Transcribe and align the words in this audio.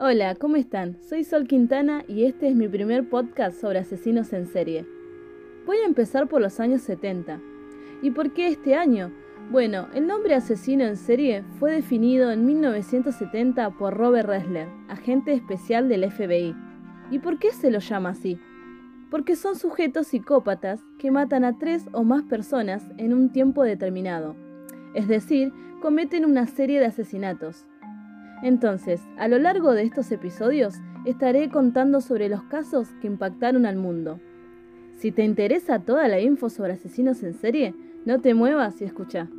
Hola, 0.00 0.34
¿cómo 0.34 0.56
están? 0.56 1.00
Soy 1.00 1.22
Sol 1.22 1.46
Quintana 1.46 2.04
y 2.08 2.24
este 2.24 2.48
es 2.48 2.56
mi 2.56 2.66
primer 2.66 3.08
podcast 3.08 3.60
sobre 3.60 3.78
asesinos 3.78 4.32
en 4.32 4.48
serie. 4.48 4.84
Voy 5.66 5.76
a 5.76 5.86
empezar 5.86 6.26
por 6.26 6.40
los 6.40 6.58
años 6.58 6.82
70. 6.82 7.40
¿Y 8.02 8.10
por 8.10 8.32
qué 8.32 8.48
este 8.48 8.74
año? 8.74 9.12
Bueno, 9.52 9.86
el 9.94 10.08
nombre 10.08 10.34
asesino 10.34 10.82
en 10.82 10.96
serie 10.96 11.44
fue 11.60 11.70
definido 11.70 12.32
en 12.32 12.44
1970 12.44 13.70
por 13.78 13.94
Robert 13.94 14.28
Ressler, 14.28 14.66
agente 14.88 15.32
especial 15.32 15.88
del 15.88 16.10
FBI. 16.10 16.56
¿Y 17.12 17.20
por 17.20 17.38
qué 17.38 17.52
se 17.52 17.70
lo 17.70 17.78
llama 17.78 18.08
así? 18.08 18.40
Porque 19.12 19.36
son 19.36 19.54
sujetos 19.54 20.08
psicópatas 20.08 20.82
que 20.98 21.12
matan 21.12 21.44
a 21.44 21.56
tres 21.56 21.86
o 21.92 22.02
más 22.02 22.24
personas 22.24 22.84
en 22.98 23.14
un 23.14 23.30
tiempo 23.30 23.62
determinado. 23.62 24.34
Es 24.92 25.06
decir, 25.06 25.52
cometen 25.80 26.24
una 26.24 26.48
serie 26.48 26.80
de 26.80 26.86
asesinatos. 26.86 27.64
Entonces, 28.44 29.00
a 29.16 29.26
lo 29.26 29.38
largo 29.38 29.72
de 29.72 29.84
estos 29.84 30.12
episodios 30.12 30.74
estaré 31.06 31.48
contando 31.48 32.02
sobre 32.02 32.28
los 32.28 32.42
casos 32.42 32.88
que 33.00 33.06
impactaron 33.06 33.64
al 33.64 33.76
mundo. 33.76 34.20
Si 34.98 35.12
te 35.12 35.24
interesa 35.24 35.78
toda 35.78 36.08
la 36.08 36.20
info 36.20 36.50
sobre 36.50 36.74
asesinos 36.74 37.22
en 37.22 37.32
serie, 37.32 37.74
no 38.04 38.20
te 38.20 38.34
muevas 38.34 38.82
y 38.82 38.84
escucha. 38.84 39.30